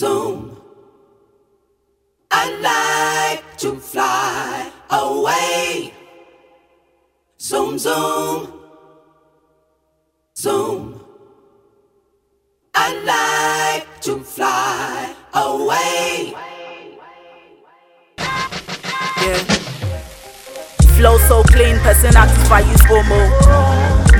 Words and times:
zoom. 0.00 0.56
I 2.30 2.44
like 2.68 3.58
to 3.58 3.76
fly 3.76 4.72
away. 4.90 5.92
Zoom, 7.38 7.78
zoom, 7.78 8.50
zoom. 10.34 11.04
I 12.74 12.88
like 13.12 14.00
to 14.06 14.20
fly 14.20 15.14
away. 15.34 16.32
Yeah. 19.20 19.42
Flow 20.96 21.18
so 21.28 21.42
clean, 21.42 21.76
person 21.80 22.16
active, 22.16 22.50
I 22.50 22.60
use 22.60 22.84
homo. 22.88 23.20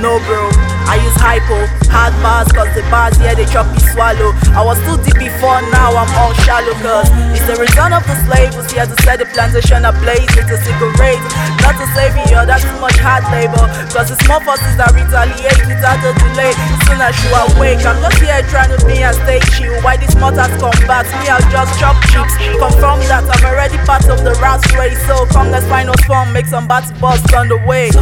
No 0.02 0.18
bro, 0.26 0.50
I 0.90 0.98
use 0.98 1.14
hypo. 1.22 1.70
Hard 1.94 2.10
bars, 2.18 2.50
cause 2.50 2.66
the 2.74 2.82
bars 2.90 3.14
here 3.22 3.38
they 3.38 3.46
chop 3.46 3.70
you 3.70 3.82
swallow. 3.94 4.34
I 4.58 4.62
was 4.66 4.74
too 4.82 4.98
deep 5.06 5.30
before, 5.30 5.62
now 5.70 5.94
I'm 5.94 6.10
all 6.18 6.34
shallow, 6.42 6.74
cause 6.82 7.06
it's 7.30 7.46
the 7.46 7.54
return 7.62 7.94
of 7.94 8.02
the 8.10 8.18
slave 8.26 8.50
who's 8.58 8.66
here 8.74 8.90
to 8.90 8.96
set 9.06 9.22
the 9.22 9.26
plantation 9.30 9.86
ablaze 9.86 10.26
with 10.34 10.50
a 10.50 10.58
cigarette. 10.58 11.22
Not 11.62 11.78
to 11.78 11.86
save 11.94 12.18
you, 12.26 12.42
that's 12.42 12.66
too 12.66 12.74
much 12.82 12.98
hard 12.98 13.22
labor. 13.30 13.70
Cause 13.94 14.10
it's 14.10 14.22
more 14.26 14.42
forces 14.42 14.74
that 14.82 14.90
retaliate 14.90 15.62
without 15.62 16.02
a 16.02 16.10
delay. 16.10 16.58
Soon 16.90 16.98
as 16.98 17.14
you 17.22 17.30
awake, 17.38 17.86
I'm 17.86 18.02
just 18.02 18.18
here 18.18 18.42
trying 18.50 18.74
to 18.74 18.78
be 18.82 18.98
and 18.98 19.14
stay 19.14 19.38
chill. 19.54 19.78
Why 19.86 19.94
these 19.94 20.18
mortars 20.18 20.50
come 20.58 20.74
back? 20.90 21.06
Me, 21.22 21.30
I'll 21.30 21.38
just 21.54 21.78
chop 21.78 22.02
chips. 22.10 22.34
Confirm 22.58 22.98
that 23.06 23.30
I'm 23.30 23.42
already 23.46 23.78
part 23.86 24.10
of 24.10 24.26
the 24.26 24.34
rat 24.42 24.58
race. 24.74 24.98
So 25.06 25.22
come, 25.30 25.54
let's 25.54 25.66
find 25.70 25.86
us 25.86 26.02
make 26.34 26.50
some 26.50 26.66
bats 26.66 26.90
bust 26.98 27.30
on 27.30 27.46
the 27.46 27.62
way. 27.62 27.94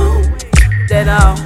Then 0.88 1.12
uh, 1.12 1.36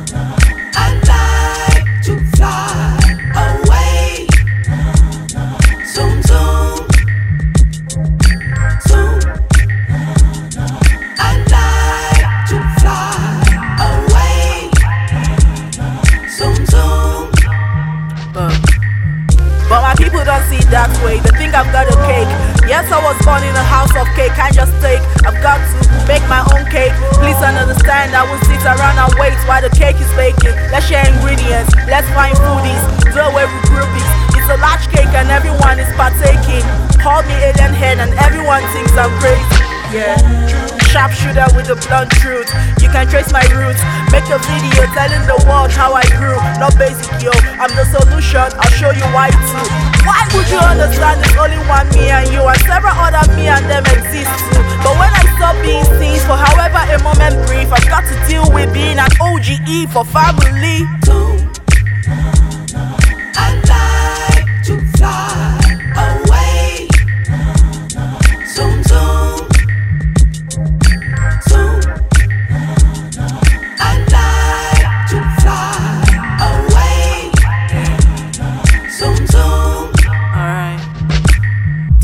my 19.92 20.00
people 20.00 20.24
don't 20.24 20.40
see 20.48 20.56
it 20.56 20.72
that 20.72 20.88
way. 21.04 21.20
They 21.20 21.36
think 21.36 21.52
I've 21.52 21.68
got 21.68 21.84
a 21.84 21.96
cake. 22.08 22.30
Yes, 22.64 22.88
I 22.88 22.96
was 23.04 23.12
born 23.28 23.44
in 23.44 23.52
a 23.52 23.60
house 23.60 23.92
of 23.92 24.08
cake. 24.16 24.32
Can't 24.32 24.48
just 24.48 24.72
take. 24.80 25.04
I've 25.28 25.36
got 25.44 25.60
to 25.60 25.76
make 26.08 26.24
my 26.32 26.40
own 26.56 26.64
cake. 26.72 26.96
Please 27.20 27.36
understand. 27.44 28.16
I 28.16 28.24
will 28.24 28.40
sit 28.48 28.64
around 28.64 28.96
and 28.96 29.12
wait 29.20 29.36
while 29.44 29.60
the 29.60 29.68
cake 29.68 30.00
is 30.00 30.08
baking. 30.16 30.56
Let's 30.72 30.88
share 30.88 31.04
ingredients. 31.04 31.76
Let's 31.84 32.08
find 32.16 32.32
foodies. 32.40 32.80
Do 33.12 33.20
away 33.20 33.44
with 33.44 33.64
groupies. 33.68 34.08
It's 34.32 34.48
a 34.48 34.56
large 34.64 34.88
cake 34.88 35.12
and 35.12 35.28
everyone 35.28 35.76
is 35.76 35.92
partaking. 35.92 36.64
Call 36.96 37.20
me 37.28 37.36
alien 37.44 37.76
head 37.76 38.00
and 38.00 38.16
everyone 38.16 38.64
thinks 38.72 38.96
I'm 38.96 39.12
crazy. 39.20 39.44
Yeah. 39.92 40.16
Sharpshooter 40.88 41.52
with 41.52 41.68
the 41.68 41.76
blunt 41.88 42.08
truth. 42.16 42.48
You 42.80 42.88
can 42.88 43.08
trace 43.12 43.28
my 43.28 43.44
roots. 43.52 43.84
Make 44.08 44.24
a 44.32 44.40
video 44.40 44.88
telling 44.96 45.24
the 45.28 45.36
world 45.44 45.68
how 45.68 45.92
I 45.92 46.04
grew. 46.16 46.40
Not 46.56 46.80
basic, 46.80 47.12
yo. 47.20 47.32
I'm 47.60 47.72
the 47.76 47.84
solution. 47.92 48.48
I'll 48.56 48.72
show 48.72 48.92
you 48.92 49.04
why 49.12 49.28
too. 49.28 49.81
You 50.52 50.60
understand 50.60 51.24
there's 51.24 51.38
only 51.40 51.56
one 51.64 51.88
me 51.96 52.12
and 52.12 52.28
you 52.28 52.44
and 52.44 52.60
several 52.68 52.92
other 52.92 53.24
me 53.32 53.48
and 53.48 53.64
them 53.72 53.88
exist 53.88 54.28
too? 54.52 54.60
But 54.84 55.00
when 55.00 55.08
I 55.08 55.24
stop 55.40 55.56
being 55.64 55.88
seen 55.96 56.20
for 56.28 56.36
however 56.36 56.76
a 56.92 57.00
moment 57.00 57.40
brief, 57.48 57.72
I've 57.72 57.88
got 57.88 58.04
to 58.04 58.16
deal 58.28 58.44
with 58.52 58.68
being 58.74 58.98
an 58.98 59.08
OGE 59.16 59.88
for 59.88 60.04
family. 60.04 61.01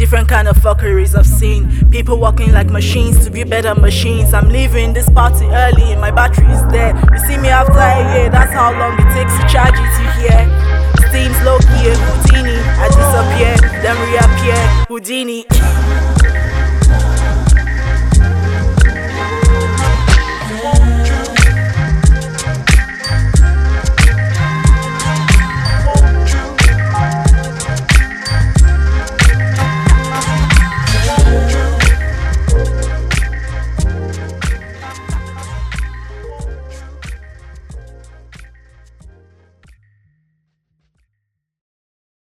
Different 0.09 0.31
kind 0.31 0.49
of 0.49 0.57
fuckeries 0.57 1.15
I've 1.15 1.27
seen. 1.27 1.69
People 1.91 2.19
walking 2.19 2.51
like 2.51 2.71
machines 2.71 3.23
to 3.27 3.31
be 3.31 3.45
better 3.45 3.75
machines. 3.75 4.33
I'm 4.33 4.49
leaving 4.49 4.95
this 4.95 5.07
party 5.11 5.45
early, 5.45 5.97
my 5.97 6.11
battery 6.11 6.47
is 6.47 6.63
dead. 6.73 6.97
You 7.13 7.19
see 7.19 7.37
me 7.37 7.51
after 7.51 7.75
a 7.75 8.15
year, 8.15 8.31
that's 8.31 8.55
how 8.55 8.73
long 8.73 8.95
it 8.95 9.13
takes 9.13 9.37
to 9.37 9.47
charge 9.53 9.75
it 9.75 9.91
to 9.99 10.05
here. 10.17 10.49
Stmz 11.05 11.45
low 11.45 11.59
key, 11.59 11.93
Houdini. 11.93 12.57
I 12.57 12.89
disappear, 12.89 13.71
then 13.83 13.97
reappear, 14.09 14.87
Houdini. 14.89 15.45